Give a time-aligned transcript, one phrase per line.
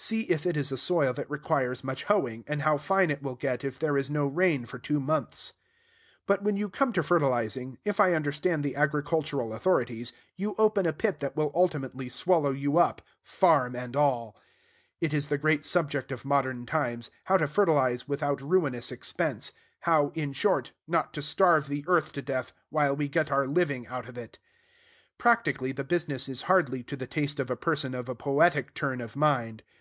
[0.00, 3.34] See if it is a soil that requires much hoeing, and how fine it will
[3.34, 5.54] get if there is no rain for two months.
[6.24, 10.92] But when you come to fertilizing, if I understand the agricultural authorities, you open a
[10.92, 14.36] pit that will ultimately swallow you up, farm and all.
[15.00, 19.50] It is the great subject of modern times, how to fertilize without ruinous expense;
[19.80, 23.88] how, in short, not to starve the earth to death while we get our living
[23.88, 24.38] out of it.
[25.18, 29.00] Practically, the business is hardly to the taste of a person of a poetic turn
[29.00, 29.64] of mind.